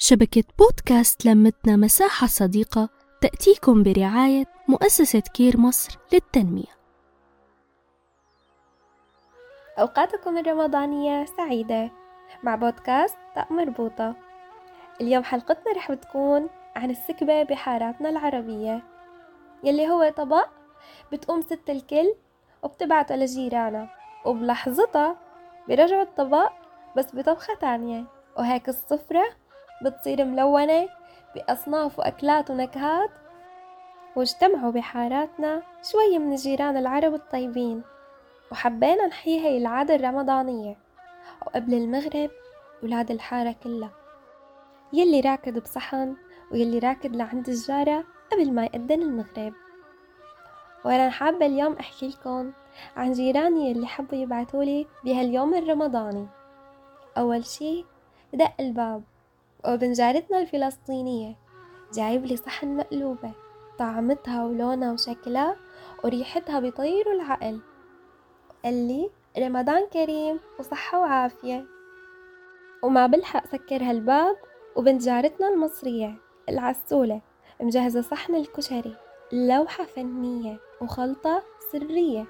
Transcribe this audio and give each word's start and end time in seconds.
شبكة 0.00 0.44
بودكاست 0.58 1.26
لمتنا 1.26 1.76
مساحة 1.76 2.26
صديقة 2.26 2.88
تأتيكم 3.20 3.82
برعاية 3.82 4.44
مؤسسة 4.68 5.20
كير 5.20 5.56
مصر 5.60 5.98
للتنمية. 6.12 6.78
أوقاتكم 9.78 10.38
الرمضانية 10.38 11.24
سعيدة. 11.24 11.90
مع 12.42 12.54
بودكاست 12.54 13.16
طاق 13.36 13.52
مربوطة 13.52 14.14
اليوم 15.00 15.24
حلقتنا 15.24 15.72
رح 15.76 15.92
بتكون 15.92 16.48
عن 16.76 16.90
السكبة 16.90 17.42
بحاراتنا 17.42 18.08
العربية. 18.08 18.82
يلي 19.64 19.88
هو 19.88 20.12
طبق 20.16 20.48
بتقوم 21.12 21.40
ست 21.42 21.70
الكل 21.70 22.14
وبتبعته 22.62 23.16
لجيرانها 23.16 23.90
وبلحظتها 24.24 25.16
بيرجعوا 25.68 26.02
الطبق 26.02 26.52
بس 26.96 27.16
بطبخة 27.16 27.54
تانية 27.54 28.04
وهيك 28.38 28.68
السفرة 28.68 29.24
بتصير 29.84 30.24
ملونة 30.24 30.88
بأصناف 31.34 31.98
وأكلات 31.98 32.50
ونكهات 32.50 33.10
واجتمعوا 34.16 34.72
بحاراتنا 34.72 35.62
شوية 35.82 36.18
من 36.18 36.32
الجيران 36.32 36.76
العرب 36.76 37.14
الطيبين 37.14 37.82
وحبينا 38.52 39.06
نحيي 39.06 39.46
هاي 39.46 39.58
العادة 39.58 39.94
الرمضانية. 39.94 40.76
وقبل 41.46 41.74
المغرب 41.74 42.30
ولاد 42.82 43.10
الحارة 43.10 43.54
كلها. 43.64 43.90
يلي 44.92 45.20
راكد 45.20 45.58
بصحن 45.58 46.16
ويلي 46.52 46.78
راكد 46.78 47.16
لعند 47.16 47.48
الجارة 47.48 48.04
قبل 48.32 48.52
ما 48.52 48.64
يأذن 48.64 49.02
المغرب. 49.02 49.52
وأنا 50.84 51.10
حابة 51.10 51.46
اليوم 51.46 51.72
أحكي 51.72 52.08
لكم 52.08 52.52
عن 52.96 53.12
جيراني 53.12 53.72
اللي 53.72 53.86
حبوا 53.86 54.18
يبعتولي 54.18 54.86
بهاليوم 55.04 55.54
الرمضاني. 55.54 56.26
أول 57.18 57.44
شي 57.44 57.84
دق 58.32 58.52
الباب. 58.60 59.02
وابن 59.64 59.92
جارتنا 59.92 60.38
الفلسطينية. 60.38 61.36
جايب 61.94 62.26
لي 62.26 62.36
صحن 62.36 62.76
مقلوبة 62.76 63.32
طعمتها 63.78 64.44
ولونها 64.44 64.92
وشكلها 64.92 65.56
وريحتها 66.04 66.60
بيطيروا 66.60 67.12
العقل. 67.12 67.60
قال 68.64 68.88
لي 68.88 69.10
رمضان 69.38 69.86
كريم 69.86 70.40
وصحة 70.58 71.00
وعافية. 71.00 71.66
وما 72.82 73.06
بلحق 73.06 73.46
سكر 73.46 73.82
هالباب 73.82 74.36
وبنت 74.76 75.02
جارتنا 75.02 75.48
المصرية 75.48 76.14
العسولة 76.48 77.20
مجهزة 77.60 78.00
صحن 78.00 78.34
الكشري. 78.34 78.96
لوحة 79.32 79.84
فنية 79.84 80.58
وخلطة 80.80 81.42
سرية. 81.72 82.26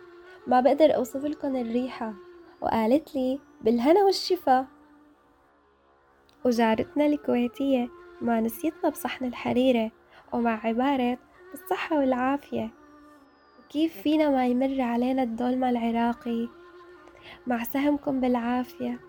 ما 0.46 0.60
بقدر 0.60 0.94
أوصف 0.96 1.24
لكم 1.24 1.56
الريحة. 1.56 2.14
وقالت 2.60 3.14
لي 3.14 3.40
بالهنا 3.60 4.04
والشفا 4.04 4.66
وجارتنا 6.44 7.06
الكويتية 7.06 7.88
ما 8.20 8.40
نسيتنا 8.40 8.90
بصحن 8.90 9.24
الحريرة 9.24 9.90
ومع 10.32 10.66
عبارة 10.66 11.18
بالصحة 11.50 11.98
والعافية. 11.98 12.70
وكيف 13.60 14.02
فينا 14.02 14.30
ما 14.30 14.46
يمر 14.46 14.80
علينا 14.80 15.22
الدولمة 15.22 15.70
العراقي؟ 15.70 16.48
مع 17.46 17.62
سهمكم 17.62 18.20
بالعافية. 18.20 19.00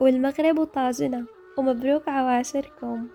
والمغرب 0.00 0.58
وطاجنا 0.58 1.26
ومبروك 1.58 2.08
عواشركم. 2.08 3.08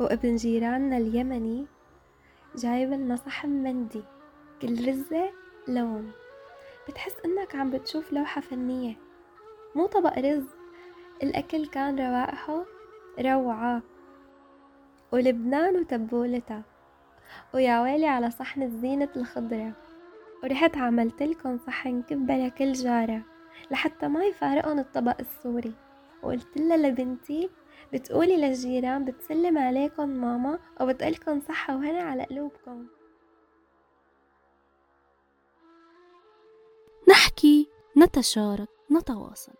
وابن 0.00 0.36
جيراننا 0.36 0.96
اليمني 0.96 1.66
جايب 2.56 2.92
لنا 2.92 3.16
صحن 3.16 3.48
مندي 3.48 4.02
كل 4.62 4.88
رزة 4.88 5.30
لون. 5.68 6.12
بتحس 6.88 7.14
إنك 7.24 7.56
عم 7.56 7.70
بتشوف 7.70 8.12
لوحة 8.12 8.40
فنية 8.40 8.94
مو 9.74 9.86
طبق 9.86 10.18
رز. 10.18 10.59
الأكل 11.22 11.66
كان 11.66 11.98
روائحه 11.98 12.64
روعة. 13.20 13.82
ولبنان 15.12 15.76
وتبولتها 15.76 16.62
ويا 17.54 17.82
ويلي 17.82 18.06
على 18.06 18.30
صحن 18.30 18.62
الزينة 18.62 19.08
الخضرة. 19.16 19.72
ورحت 20.42 20.76
عملت 20.76 21.22
لكم 21.22 21.58
صحن 21.66 22.02
كبة 22.02 22.36
لكل 22.36 22.72
جارة. 22.72 23.22
لحتى 23.70 24.08
ما 24.08 24.24
يفارقن 24.24 24.78
الطبق 24.78 25.16
السوري. 25.20 25.74
وقلت 26.22 26.56
لها 26.56 26.76
لبنتي 26.76 27.50
بتقولي 27.92 28.36
للجيران 28.36 29.04
بتسلم 29.04 29.58
عليكم 29.58 30.08
ماما 30.08 30.58
وبتقلكم 30.80 31.40
صحة 31.40 31.76
وهنا 31.76 32.02
على 32.02 32.24
قلوبكم. 32.24 32.86
نحكي 37.08 37.68
نتشارك 37.98 38.68
نتواصل. 38.92 39.59